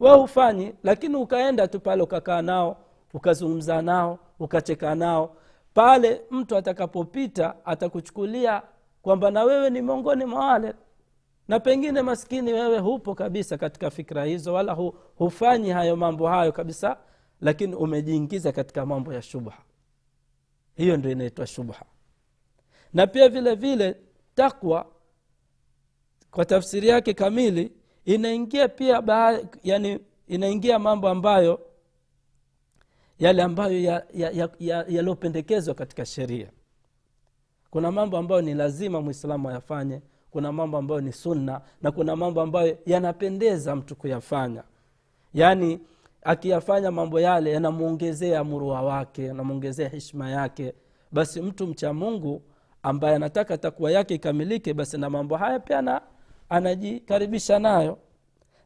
We 0.00 0.10
hufanyi 0.10 0.74
lakini 0.82 1.16
ukaenda 1.16 1.68
tu 1.68 1.80
pale 1.80 2.02
ukakaa 2.02 2.42
nao 2.42 2.76
ukazungumza 3.14 3.82
nao 3.82 4.18
ukacheka 4.38 4.94
nao. 4.94 5.36
Pale 5.74 6.22
mtu 6.30 6.56
atakapopita 6.56 7.54
atakuchukulia 7.64 8.62
kwamba 9.02 9.30
na 9.30 9.42
wewe 9.44 9.70
ni 9.70 9.82
miongoni 9.82 10.24
mwa 10.24 10.46
wale 10.46 10.74
na 11.50 11.60
pengine 11.60 12.02
maskini 12.02 12.52
wewe 12.52 12.78
hupo 12.78 13.14
kabisa 13.14 13.58
katika 13.58 13.90
fikra 13.90 14.24
hizo 14.24 14.54
wala 14.54 14.72
hu, 14.72 14.94
hufanyi 15.16 15.70
hayo 15.70 15.96
mambo 15.96 16.28
hayo 16.28 16.52
kabisa 16.52 16.96
lakini 17.40 17.74
umejiingiza 17.74 18.52
katika 18.52 18.86
mambo 18.86 19.12
ya 19.12 19.22
shubha. 19.22 19.58
Hiyo 20.76 20.96
ndio 20.96 21.10
inaitwa 21.10 21.46
shubha. 21.46 21.82
Na 22.92 23.06
pia 23.06 23.28
vile 23.28 23.54
vile 23.54 23.96
takwa 24.34 24.86
kwa 26.30 26.44
tafsiri 26.44 26.88
yake 26.88 27.14
kamili 27.14 27.72
inaingia 28.04 28.68
pia 28.68 29.02
baa, 29.02 29.38
yani 29.62 29.98
inaingia 30.28 30.78
mambo 30.78 31.08
ambayo 31.08 31.60
yale 33.18 33.42
ambayo 33.42 34.02
yaliyopendekezwa 34.88 35.58
ya, 35.58 35.58
ya, 35.58 35.58
ya, 35.58 35.68
ya 35.68 35.74
katika 35.74 36.06
sheria. 36.06 36.50
Kuna 37.70 37.92
mambo 37.92 38.18
ambayo 38.18 38.40
ni 38.42 38.54
lazima 38.54 39.00
mwislamu 39.00 39.48
ayafanye 39.48 40.00
kuna 40.30 40.52
mambo 40.52 40.78
ambayo 40.78 41.00
ni 41.00 41.12
sunna 41.12 41.60
na 41.82 41.90
kuna 41.90 42.16
mambo 42.16 42.40
ambayo 42.40 42.78
yanapendeza 42.86 43.76
mtu 43.76 43.96
kuyafanya. 43.96 44.62
Yaani 45.34 45.80
akiyafanya 46.22 46.90
mambo 46.90 47.20
yale 47.20 47.52
yanamwongezea 47.52 48.44
murua 48.44 48.82
wake 48.82 49.24
yanamwongezea 49.24 49.88
heshima 49.88 50.30
yake. 50.30 50.74
Basi 51.12 51.42
mtu 51.42 51.66
mcha 51.66 51.92
mungu 51.92 52.42
ambaye 52.82 53.16
anataka 53.16 53.58
takwa 53.58 53.90
yake 53.90 54.14
ikamilike 54.14 54.74
basi 54.74 54.98
na 54.98 55.10
mambo 55.10 55.36
haya 55.36 55.60
pia 55.60 55.82
na, 55.82 56.00
anajikaribisha 56.48 57.58
nayo. 57.58 57.98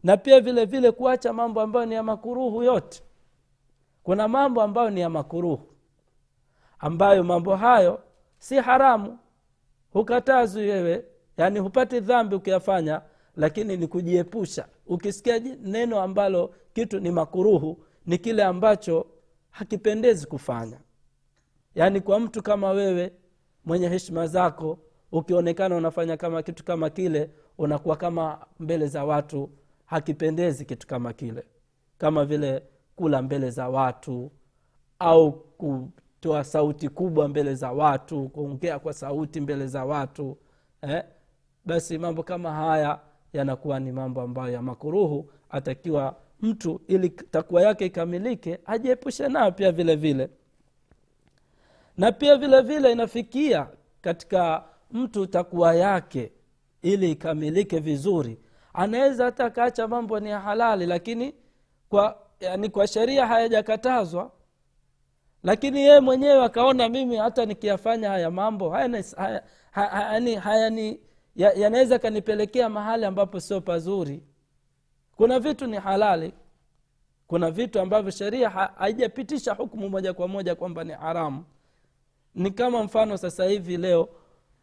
Na 0.03 0.16
pia 0.16 0.40
vile 0.40 0.64
vile 0.64 0.90
kuacha 0.90 1.33
mambo 1.33 1.61
ambayo 1.61 1.87
ni 1.87 1.94
ya 1.94 2.03
makuruhu 2.03 2.62
yote. 2.62 3.03
Kuna 4.03 4.29
mambo 4.29 4.62
ambayo 4.62 4.90
ni 4.90 5.00
ya 5.00 5.11
makuruhu. 5.11 5.66
Ambayo 6.79 7.24
mambo 7.24 7.57
hayo 7.57 8.00
si 8.38 8.57
haramu. 8.57 9.18
Hukatazwi 9.92 10.62
wewe 10.68 11.05
yaani 11.37 11.59
hupati 11.59 12.01
dhambi 12.01 12.35
ukiyafanya 12.37 13.03
lakini 13.37 13.77
ni 13.77 13.87
kujiepusha. 13.87 14.66
Ukisikia 14.87 15.38
neno 15.62 16.01
ambalo 16.03 16.55
kitu 16.73 17.01
ni 17.01 17.11
makuruhu 17.11 17.79
ni 18.07 18.18
kile 18.18 18.44
ambacho 18.44 19.07
hakipendezi 19.51 20.27
kufanya. 20.27 20.79
Yaani 21.75 22.01
kwa 22.01 22.20
mtu 22.20 22.42
kama 22.42 22.70
wewe 22.70 23.12
mwenye 23.64 23.88
heshima 23.88 24.27
zako 24.27 24.79
ukionekana 25.12 25.77
unafanya 25.77 26.16
kama 26.16 26.42
kitu 26.42 26.64
kama 26.64 26.90
kile 26.90 27.31
unakuwa 27.59 27.97
kama 27.97 28.47
mbele 28.61 28.87
za 28.87 29.05
watu 29.05 29.51
hakipendezi 29.87 30.64
kitu 30.64 30.87
kama 30.87 31.12
kile. 31.12 31.44
Kama 31.99 32.25
vile 32.25 32.62
kula 32.97 33.23
mbele 33.23 33.51
za 33.51 33.68
watu 33.68 34.31
au 34.99 35.33
kutoa 35.33 36.44
sauti 36.44 36.88
kubwa 36.88 37.29
mbele 37.29 37.55
za 37.55 37.73
watu 37.73 38.29
kuongea 38.29 38.79
kwa 38.79 38.92
sauti 38.92 39.40
mbele 39.40 39.66
za 39.66 39.85
watu 39.85 40.37
eh? 40.83 41.05
Basi 41.64 41.98
mambo 41.98 42.22
kama 42.22 42.53
haya 42.53 43.00
yanakuwa 43.33 43.81
ni 43.81 43.92
mambo 43.92 44.20
ambayo 44.20 44.53
ya 44.53 44.62
makuruhu 44.62 45.31
atakiwa 45.50 46.16
mtu 46.40 46.81
ili 46.88 47.11
takwa 47.11 47.62
yake 47.62 47.87
ikamilike 47.87 48.59
ajiepushe 48.66 49.29
nayo 49.29 49.53
pia 49.53 49.72
vile 49.72 49.96
vile. 49.96 50.31
Na 51.96 52.12
pia 52.12 52.37
vile 52.37 52.61
vile 52.61 52.92
inafikia 52.92 53.66
katika 54.00 54.64
mtu 54.90 55.27
takwa 55.27 55.74
yake 55.74 56.33
ili 56.83 57.11
ikamilike 57.11 57.79
vizuri. 57.79 58.38
Anaweza 58.72 59.24
hata 59.24 59.44
akaacha 59.44 59.88
mambo 59.88 60.20
ni 60.20 60.31
ya 60.31 60.40
halali 60.40 60.87
lakini 60.87 61.35
kwa 61.88 62.18
yani 62.40 62.68
kwa 62.68 62.87
sheria 62.87 63.27
hayajakatazwa. 63.27 64.31
Lakini 65.42 65.81
yeye 65.81 66.00
mwenyewe 66.00 66.44
akaona 66.44 66.88
mimi 66.88 67.16
hata 67.16 67.46
nikiyafanya 67.46 68.09
haya 68.09 68.31
mambo 68.31 68.70
hayani 68.70 69.05
haya, 69.16 69.42
haya, 69.70 70.40
haya 70.40 70.70
yanaweza 71.37 71.94
ya 71.94 71.99
kanipelekea 71.99 72.68
mahali 72.68 73.05
ambapo 73.05 73.40
sio 73.40 73.61
pazuri. 73.61 74.23
Kuna 75.16 75.40
vitu 75.40 75.66
ni 75.66 75.77
halali. 75.77 76.33
Kuna 77.27 77.51
vitu 77.51 77.81
ambavyo 77.81 78.11
sheria 78.11 78.51
haijapitisha 78.51 79.55
hukumu 79.55 79.88
moja 79.88 80.12
kwa 80.14 80.29
moja 80.29 80.55
kwamba 80.55 80.85
ni 80.85 80.92
haramu. 80.92 81.44
Ni 82.35 82.51
kama 82.51 82.83
mfano 82.83 83.16
sasa 83.16 83.44
hivi 83.44 83.77
leo 83.77 84.09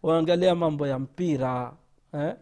waangalia 0.03 0.55
mambo 0.55 0.87
ya 0.87 0.99
mpira 0.99 1.73
eh? 2.13 2.35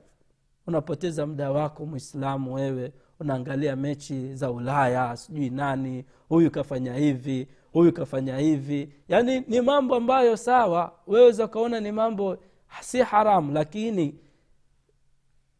unapoteza 0.68 1.26
muda 1.26 1.52
wako 1.52 1.86
mwislamu 1.86 2.54
wewe 2.54 2.94
unaangalia 3.20 3.76
mechi 3.76 4.36
za 4.36 4.52
ulaya 4.52 5.18
sijui 5.18 5.50
nani 5.50 6.06
huyu 6.30 6.52
kafanya 6.52 6.94
hivi 6.96 7.48
huyu 7.74 7.94
kafanya 7.94 8.38
hivi. 8.38 8.94
Yaani 9.08 9.40
ni 9.48 9.62
mambo 9.62 9.96
ambayo 9.96 10.38
sawa 10.38 10.94
weweza 11.08 11.46
ukaona 11.46 11.80
ni 11.80 11.92
mambo 11.92 12.38
si 12.82 13.02
haramu 13.02 13.52
lakini 13.52 14.16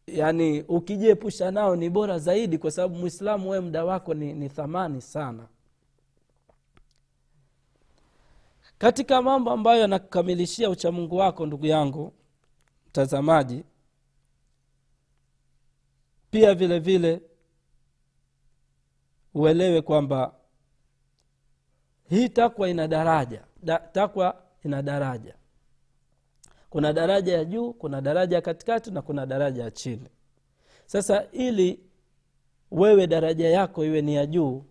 yani 0.06 0.62
ukijiepusha 0.62 1.50
nao 1.50 1.76
ni 1.76 1.90
bora 1.90 2.18
zaidi 2.18 2.58
kwa 2.58 2.70
sababu 2.70 2.94
mwislamu 2.94 3.50
wewe 3.50 3.64
muda 3.64 3.84
wako 3.84 4.14
ni, 4.14 4.32
ni 4.32 4.48
thamani 4.48 5.00
sana. 5.02 5.46
Katika 8.78 9.22
mambo 9.22 9.50
ambayo 9.50 9.80
yanakukamilishia 9.80 10.70
uchamungu 10.70 11.16
wako 11.16 11.46
ndugu 11.46 11.66
yangu 11.66 12.12
mtazamaji 12.88 13.64
pia 16.30 16.54
vile 16.54 16.78
vile 16.78 17.22
uelewe 19.34 19.82
kwamba 19.82 20.34
hii 22.08 22.28
takwa 22.28 22.68
ina 22.68 22.88
daraja 22.88 23.44
da, 23.62 23.78
takwa 23.78 24.42
ina 24.64 24.82
daraja 24.82 25.34
kuna 26.70 26.92
daraja 26.92 27.32
ya 27.38 27.44
juu 27.44 27.72
kuna 27.72 28.00
daraja 28.00 28.36
ya 28.36 28.42
katikati 28.42 28.90
na 28.90 29.02
kuna 29.02 29.26
daraja 29.26 29.62
ya 29.62 29.70
chini. 29.70 30.08
Sasa 30.86 31.26
ili 31.32 31.80
wewe 32.70 33.06
daraja 33.06 33.48
yako 33.50 33.84
iwe 33.84 34.02
ni 34.02 34.14
ya 34.14 34.26
juu 34.26 34.64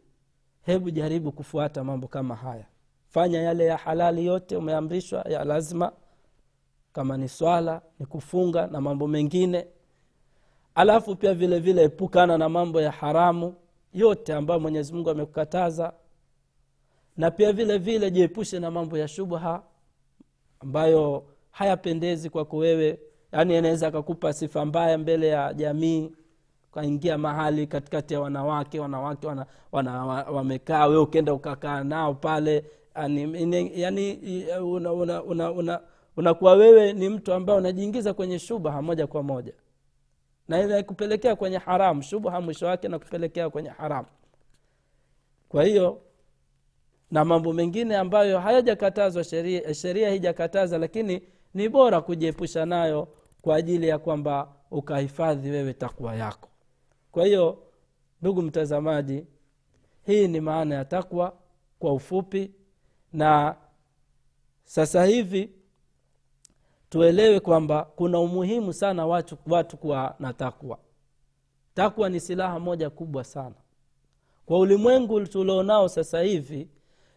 hebu 0.62 0.90
jaribu 0.92 1.32
kufuata 1.32 1.84
mambo 1.84 2.08
kama 2.08 2.36
haya. 2.36 2.66
Fanya 3.08 3.42
yale 3.42 3.66
ya 3.66 3.78
halali 3.78 4.26
yote 4.26 4.58
umeamrishwa 4.58 5.22
ya 5.22 5.44
lazima. 5.44 5.92
Kama 6.94 7.18
ni 7.18 7.30
swala 7.30 7.82
ni 8.00 8.06
kufunga 8.06 8.68
na 8.68 8.82
mambo 8.82 9.08
mengine. 9.08 9.68
Alafu 10.76 11.16
pia 11.16 11.34
vile 11.34 11.60
vile 11.60 11.84
epukana 11.84 12.38
na 12.38 12.50
mambo 12.50 12.82
ya 12.82 12.92
haramu 12.92 13.56
yote 13.94 14.34
ambayo 14.34 14.60
mwenyezi 14.60 14.94
mungu 14.94 15.10
amekukataza. 15.10 15.94
Na 17.18 17.32
pia 17.32 17.54
vile 17.54 17.78
vile 17.78 18.12
jiepushe 18.12 18.60
na 18.60 18.72
mambo 18.72 18.98
ya 18.98 19.08
shubha 19.08 19.64
ambayo 20.60 21.26
hayapendezi 21.60 22.30
kwako 22.30 22.58
wewe. 22.58 23.00
Yaani 23.32 23.56
anaweza 23.58 23.88
akakupa 23.88 24.34
sifa 24.34 24.66
mbaya 24.66 24.98
mbele 24.98 25.28
ya 25.28 25.54
jamii 25.54 26.12
kaingia 26.74 27.18
mahali 27.18 27.68
katikati 27.68 28.14
ya 28.14 28.22
wanawake 28.22 28.80
wanawake 28.80 29.28
wana, 29.28 29.46
wana, 29.72 30.04
wamekaa 30.06 30.88
we 30.88 30.98
ukenda 30.98 31.34
ukakaa 31.34 31.84
nao 31.84 32.14
pale. 32.14 32.66
Yani 33.76 34.06
unakuwa 34.62 34.94
una, 34.94 35.24
una, 35.24 35.52
una, 35.52 35.82
una 36.18 36.32
wewe 36.52 36.94
ni 36.94 37.10
mtu 37.10 37.34
ambaye 37.34 37.60
unajiingiza 37.60 38.14
kwenye 38.14 38.40
shubha 38.40 38.82
moja 38.82 39.08
kwa 39.08 39.24
moja. 39.24 39.54
Na 40.48 40.64
inakupelekea 40.64 41.36
kwenye 41.36 41.58
haramu 41.58 42.02
shubha 42.02 42.42
mwisho 42.42 42.66
wake 42.66 42.88
nakupelekea 42.88 43.50
kwenye 43.50 43.70
haramu 43.70 44.08
kwa 45.50 45.64
hiyo 45.64 46.02
na 47.12 47.26
mambo 47.26 47.54
mengine 47.54 47.98
ambayo 47.98 48.40
hayajakatazwa 48.40 49.24
sheria 49.24 49.74
sheria 49.74 50.10
hijakataza 50.10 50.78
lakini 50.78 51.22
ni 51.54 51.70
bora 51.70 52.02
kujiepusha 52.02 52.66
nayo 52.66 53.08
kwa 53.42 53.56
ajili 53.56 53.88
ya 53.88 54.00
kwamba 54.00 54.54
ukahifadhi 54.72 55.50
wewe 55.50 55.74
takwa 55.74 56.16
yako. 56.16 56.50
Kwa 57.12 57.26
hiyo 57.26 57.64
ndugu 58.22 58.42
mtazamaji 58.42 59.26
hii 60.06 60.28
ni 60.28 60.42
maana 60.42 60.76
ya 60.76 60.86
takwa 60.86 61.34
kwa 61.80 61.94
ufupi 61.94 62.52
na 63.14 63.56
sasa 64.64 65.06
hivi 65.06 65.50
tuelewe 66.90 67.40
kwamba 67.40 67.84
kuna 67.96 68.20
umuhimu 68.20 68.74
sana 68.74 69.06
watu, 69.08 69.38
watu 69.48 69.78
kuwa 69.78 70.16
na 70.20 70.34
takwa. 70.34 70.78
Takwa 71.74 72.10
ni 72.10 72.20
silaha 72.20 72.60
moja 72.60 72.90
kubwa 72.90 73.24
sana. 73.24 73.56
Kwa 74.46 74.60
ulimwengu 74.60 75.26
tulionao 75.28 75.90
sasa 75.90 76.22
hivi 76.22 76.70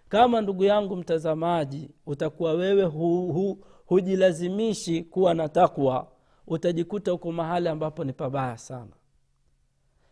kama 0.09 0.41
ndugu 0.41 0.65
yangu 0.65 0.97
mtazamaji 0.97 1.91
utakuwa 2.07 2.53
wewe 2.53 2.85
hu, 2.85 3.33
hu, 3.33 3.65
hujilazimishi 3.87 5.03
kuwa 5.03 5.35
na 5.35 5.49
takwa 5.49 6.13
utajikuta 6.47 7.11
huko 7.11 7.33
mahali 7.33 7.69
ambapo 7.69 8.05
ni 8.05 8.13
pabaya 8.13 8.59
sana. 8.59 8.93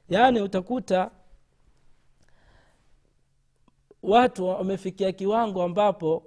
Yaani 0.08 0.40
utakuta 0.42 1.10
watu 4.02 4.46
wamefikia 4.46 5.12
kiwango 5.12 5.62
ambapo 5.62 6.22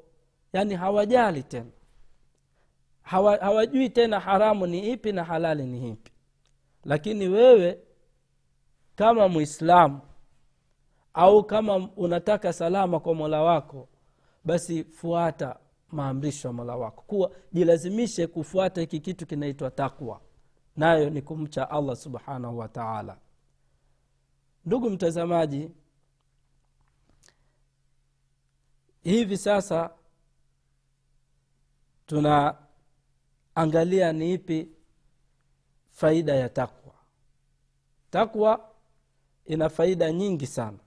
yani 0.54 0.76
hawajali 0.76 1.44
tena. 1.44 1.72
Hawa, 3.02 3.38
hawajui 3.38 3.90
tena 3.90 4.20
haramu 4.20 4.68
ni 4.68 4.92
ipi 4.92 5.12
na 5.12 5.24
halali 5.24 5.64
ni 5.66 5.90
ipi. 5.90 6.12
Lakini 6.86 7.28
wewe 7.28 7.80
kama 8.96 9.28
mwislamu 9.28 10.02
au 11.14 11.44
kama 11.44 11.76
unataka 11.96 12.54
salama 12.54 13.00
kwa 13.00 13.14
mola 13.14 13.42
wako 13.42 13.88
basi 14.46 14.84
fuata 14.84 15.60
maamrisho 15.94 16.48
ya 16.48 16.54
mola 16.54 16.76
wako. 16.76 17.02
Kuwa 17.02 17.32
jilazimishe 17.54 18.28
kufuata 18.28 18.82
hiki 18.82 19.00
kitu 19.00 19.26
kinaitwa 19.26 19.72
takwa 19.72 20.22
nayo 20.76 21.10
ni 21.10 21.22
kumcha 21.22 21.70
allah 21.70 21.96
subhanahu 21.96 22.58
wataala 22.58 23.18
ndugu 24.66 24.90
mtazamaji 24.90 25.72
hivi 29.04 29.38
sasa 29.38 29.90
tunaangalia 32.06 34.14
ni 34.14 34.34
ipi 34.34 34.70
faida 35.92 36.36
ya 36.36 36.50
takwa 36.50 36.94
takwa 38.12 38.70
ina 39.46 39.70
faida 39.70 40.12
nyingi 40.12 40.48
sana. 40.48 40.78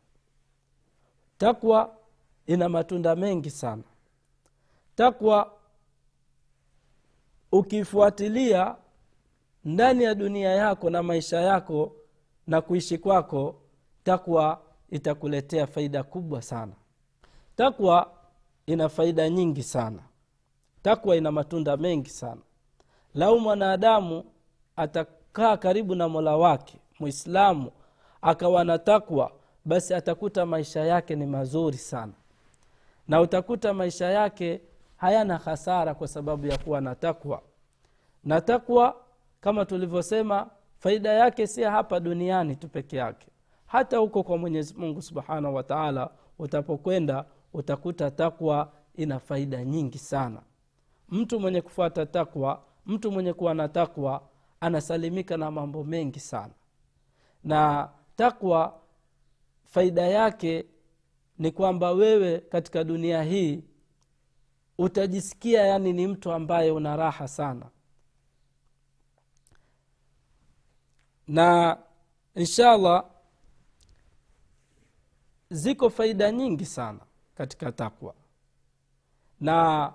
Takwa 1.39 1.97
ina 2.47 2.69
matunda 2.69 3.17
mengi 3.17 3.51
sana 3.51 3.83
takwa 4.97 5.53
ukifuatilia 7.53 8.77
ndani 9.65 10.05
ya 10.05 10.15
dunia 10.15 10.51
yako 10.51 10.91
na 10.91 11.03
maisha 11.03 11.41
yako 11.41 11.93
na 12.47 12.61
kuishi 12.61 12.99
kwako 12.99 13.55
takwa 14.05 14.61
itakuletea 14.91 15.67
faida 15.67 16.03
kubwa 16.03 16.43
sana. 16.43 16.73
Takwa 17.57 18.11
ina 18.67 18.89
faida 18.89 19.31
nyingi 19.31 19.63
sana. 19.63 20.03
Takwa 20.83 21.17
ina 21.17 21.33
matunda 21.33 21.77
mengi 21.77 22.11
sana. 22.11 22.41
Lau 23.15 23.41
mwanadamu 23.41 24.25
atakaa 24.77 25.57
karibu 25.57 25.95
na 25.95 26.09
mola 26.09 26.37
wake 26.37 26.79
mwislamu 27.01 27.71
akawa 28.23 28.65
na 28.65 28.79
takwa 28.79 29.33
basi 29.65 29.95
atakuta 29.95 30.47
maisha 30.47 30.81
yake 30.81 31.17
ni 31.17 31.27
mazuri 31.27 31.79
sana. 31.79 32.13
Na 33.09 33.21
utakuta 33.21 33.75
maisha 33.75 34.07
yake 34.11 34.61
hayana 34.97 35.39
hasara 35.39 35.95
kwa 35.95 36.09
sababu 36.09 36.47
ya 36.47 36.59
kuwa 36.59 36.81
na 36.81 36.95
takwa. 36.95 37.43
Na 38.25 38.41
takwa 38.41 38.97
kama 39.41 39.65
tulivyosema 39.65 40.51
faida 40.79 41.13
yake 41.13 41.47
si 41.47 41.63
hapa 41.63 42.01
duniani 42.01 42.57
tu 42.57 42.69
peke 42.69 42.97
yake. 42.97 43.27
Hata 43.67 43.97
huko 43.99 44.23
kwa 44.23 44.39
mwenyezi 44.39 44.75
mungu 44.75 45.03
subhanahu 45.03 45.55
wataala 45.55 46.11
utapokwenda 46.39 47.25
utakuta 47.53 48.11
takwa 48.11 48.73
ina 48.95 49.19
faida 49.19 49.65
nyingi 49.65 49.99
sana. 49.99 50.43
Mtu 51.09 51.41
mwenye 51.41 51.61
kufuata 51.63 52.07
takwa 52.07 52.63
mtu 52.87 53.13
mwenye 53.13 53.33
kuwa 53.33 53.55
na 53.55 53.69
takwa 53.69 54.23
anasalimika 54.61 55.37
na 55.37 55.51
mambo 55.51 55.85
mengi 55.85 56.21
sana. 56.21 56.53
Na 57.45 57.89
takwa 58.17 58.81
faida 59.65 60.03
yake 60.03 60.65
ni 61.39 61.51
kwamba 61.51 61.91
wewe 61.91 62.39
katika 62.39 62.85
dunia 62.85 63.23
hii 63.23 63.65
utajisikia 64.79 65.63
yani 65.67 65.93
ni 65.93 66.07
mtu 66.07 66.33
ambaye 66.33 66.71
una 66.71 66.97
raha 66.97 67.29
sana. 67.29 67.67
Na 71.29 71.79
inshallah 72.35 73.05
ziko 75.51 75.91
faida 75.91 76.33
nyingi 76.33 76.65
sana 76.67 77.01
katika 77.35 77.73
takwa. 77.73 78.15
Na 79.41 79.93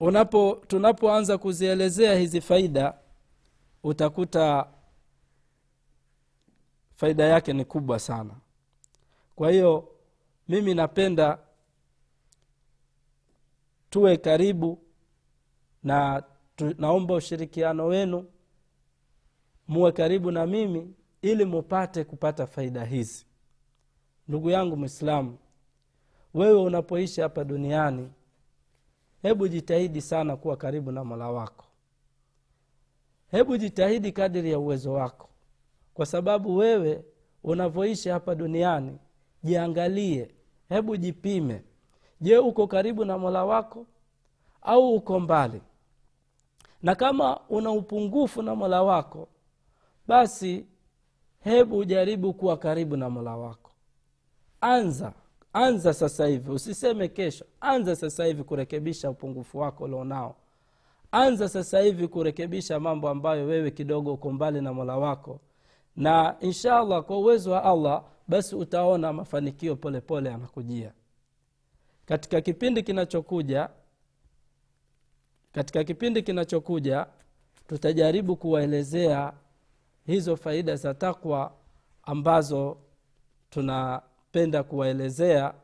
unapo 0.00 0.62
tunapoanza 0.66 1.38
kuzielezea 1.38 2.14
hizi 2.18 2.40
faida 2.40 2.94
utakuta 3.82 4.66
faida 6.96 7.24
yake 7.24 7.52
ni 7.52 7.64
kubwa 7.64 7.98
sana. 7.98 8.34
Kwa 9.36 9.50
hiyo 9.50 9.88
mimi 10.48 10.74
napenda 10.74 11.38
tuwe 13.92 14.16
karibu 14.16 14.78
na 15.82 16.22
tu, 16.56 16.74
naomba 16.78 17.14
ushirikiano 17.14 17.86
wenu 17.86 18.24
muwe 19.68 19.92
karibu 19.92 20.30
na 20.30 20.46
mimi 20.46 20.94
ili 21.22 21.44
mupate 21.44 22.04
kupata 22.04 22.46
faida 22.46 22.84
hizi. 22.84 23.26
Ndugu 24.28 24.50
yangu 24.50 24.76
mwislamu 24.76 25.38
wewe 26.34 26.60
unapoishi 26.62 27.20
hapa 27.20 27.44
duniani 27.44 28.10
hebu 29.22 29.48
jitahidi 29.48 30.00
sana 30.00 30.36
kuwa 30.36 30.56
karibu 30.56 30.92
na 30.92 31.04
mola 31.04 31.30
wako. 31.30 31.64
Hebu 33.30 33.56
jitahidi 33.56 34.12
kadiri 34.12 34.50
ya 34.50 34.58
uwezo 34.58 34.92
wako. 34.92 35.28
Kwa 35.94 36.06
sababu 36.06 36.56
wewe 36.56 37.04
unavyoishi 37.44 38.08
hapa 38.08 38.34
duniani 38.34 38.98
jiangalie 39.42 40.34
hebu 40.68 40.96
jipime 40.96 41.62
je 42.22 42.38
uko 42.38 42.66
karibu 42.66 43.04
na 43.04 43.18
mola 43.18 43.44
wako 43.44 43.86
au 44.62 44.94
uko 44.94 45.20
mbali? 45.20 45.60
Na 46.82 46.94
kama 46.94 47.40
una 47.48 47.70
upungufu 47.70 48.42
na 48.42 48.54
mola 48.54 48.82
wako 48.82 49.28
basi 50.06 50.66
hebu 51.40 51.84
jaribu 51.84 52.34
kuwa 52.34 52.56
karibu 52.56 52.96
na 52.96 53.10
mola 53.10 53.36
wako. 53.36 53.70
Anza 54.60 55.12
anza 55.52 55.94
sasa 55.94 56.26
hivi. 56.26 56.50
Usiseme 56.50 57.08
kesho. 57.08 57.44
Anza 57.60 57.96
sasa 57.96 58.24
hivi 58.24 58.44
kurekebisha 58.44 59.10
upungufu 59.10 59.58
wako 59.58 59.84
ulionao. 59.84 60.36
Anza 61.12 61.48
sasa 61.48 61.80
hivi 61.80 62.08
kurekebisha 62.08 62.80
mambo 62.80 63.08
ambayo 63.08 63.46
wewe 63.46 63.70
kidogo 63.70 64.12
uko 64.12 64.30
mbali 64.32 64.60
na 64.60 64.72
mola 64.72 64.96
wako. 64.96 65.40
Na 65.96 66.36
insha 66.40 66.76
allah 66.78 67.02
kwa 67.02 67.18
uwezo 67.18 67.50
wa 67.50 67.64
allah 67.64 68.02
basi 68.28 68.56
utaona 68.56 69.12
mafanikio 69.12 69.76
polepole 69.76 70.30
yanakujia 70.30 70.92
katika 72.06 72.40
kipindi 72.40 72.82
kinachokuja 72.82 73.68
katika 75.52 75.84
kipindi 75.84 76.22
kinachokuja 76.22 77.06
tutajaribu 77.66 78.36
kuwaelezea 78.36 79.32
hizo 80.06 80.36
faida 80.36 80.76
za 80.76 80.94
takwa 80.94 81.54
ambazo 82.02 82.78
tunapenda 83.50 84.62
kuwaelezea 84.62 85.54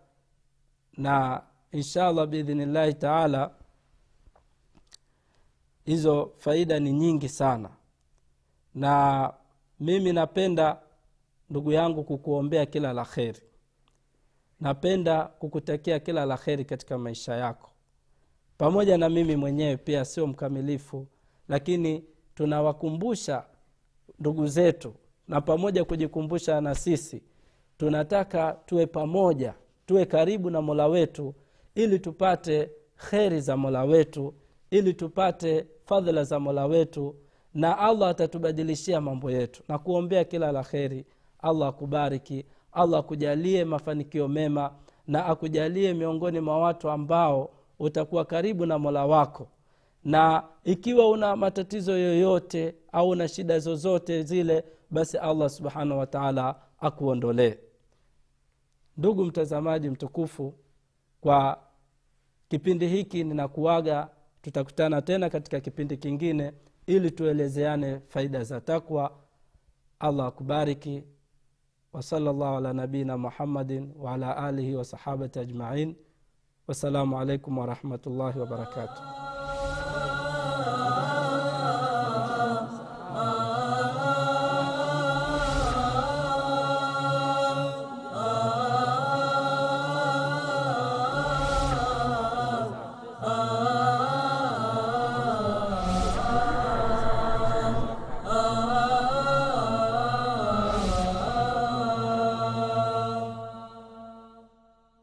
na 0.96 1.42
inshallah 1.72 2.26
biidhnillahi 2.26 2.94
taala 2.94 3.50
hizo 5.84 6.32
faida 6.38 6.80
ni 6.80 6.92
nyingi 6.92 7.28
sana. 7.28 7.70
Na 8.74 9.32
mimi 9.80 10.12
napenda 10.12 10.80
ndugu 11.50 11.72
yangu 11.72 12.04
kukuombea 12.04 12.66
kila 12.66 12.92
la 12.92 13.04
kheri 13.04 13.40
napenda 14.60 15.24
kukutakia 15.24 15.98
kila 15.98 16.24
la 16.26 16.36
kheri 16.36 16.64
katika 16.64 16.98
maisha 16.98 17.34
yako. 17.34 17.70
Pamoja 18.58 18.98
na 18.98 19.08
mimi 19.08 19.36
mwenyewe 19.36 19.76
pia 19.76 20.04
sio 20.04 20.26
mkamilifu 20.26 21.06
lakini 21.48 22.04
tunawakumbusha 22.34 23.44
ndugu 24.18 24.46
zetu 24.46 24.94
na 25.28 25.40
pamoja 25.40 25.84
kujikumbusha 25.84 26.60
na 26.60 26.74
sisi 26.74 27.22
tunataka 27.78 28.52
tuwe 28.66 28.86
pamoja 28.86 29.54
tuwe 29.86 30.06
karibu 30.06 30.50
na 30.50 30.62
mola 30.62 30.86
wetu 30.86 31.34
ili 31.74 31.98
tupate 31.98 32.70
kheri 33.10 33.40
za 33.40 33.56
mola 33.56 33.84
wetu 33.84 34.34
ili 34.70 34.94
tupate 34.94 35.66
fadhila 35.84 36.24
za 36.24 36.40
mola 36.40 36.66
wetu 36.66 37.16
na 37.54 37.78
allah 37.78 38.08
atatubadilishia 38.08 39.00
mambo 39.00 39.30
yetu. 39.30 39.62
Na 39.68 39.78
kuombea 39.78 40.24
kila 40.24 40.52
la 40.52 40.62
kheri. 40.62 41.04
Allah 41.38 41.68
akubariki 41.68 42.44
allah 42.78 43.00
akujalie 43.00 43.64
mafanikio 43.64 44.28
mema 44.28 44.74
na 45.06 45.26
akujalie 45.26 45.94
miongoni 45.94 46.40
mwa 46.40 46.58
watu 46.60 46.90
ambao 46.90 47.50
utakuwa 47.78 48.24
karibu 48.24 48.66
na 48.66 48.78
mola 48.78 49.06
wako. 49.06 49.48
Na 50.04 50.42
ikiwa 50.64 51.08
una 51.10 51.36
matatizo 51.36 51.98
yoyote 51.98 52.74
au 52.92 53.08
una 53.08 53.28
shida 53.28 53.58
zozote 53.58 54.22
zile 54.22 54.64
basi 54.90 55.18
allah 55.18 55.48
subhanahu 55.50 56.00
wataala 56.00 56.54
akuondolee. 56.80 57.58
Ndugu 58.96 59.24
mtazamaji 59.24 59.90
mtukufu 59.90 60.54
kwa 61.20 61.60
kipindi 62.48 62.86
hiki 62.88 63.24
ninakuaga 63.24 64.08
tutakutana 64.42 65.02
tena 65.02 65.30
katika 65.30 65.60
kipindi 65.60 65.96
kingine 65.96 66.52
ili 66.86 67.10
tuelezeane 67.10 68.00
faida 68.08 68.44
za 68.44 68.60
takwa. 68.60 69.18
Allah 70.00 70.26
akubariki 70.26 71.04
وصلى 71.92 72.30
الله 72.30 72.56
على 72.56 72.72
نبينا 72.72 73.16
محمد 73.16 73.92
وعلى 73.96 74.48
آله 74.48 74.76
وصحابة 74.76 75.30
أجمعين. 75.36 75.96
والسلام 76.68 77.14
عليكم 77.14 77.58
ورحمة 77.58 78.04
الله 78.06 78.32
وبركاته. 78.42 79.27